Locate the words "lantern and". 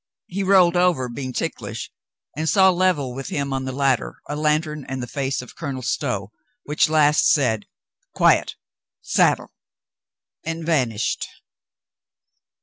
4.35-4.99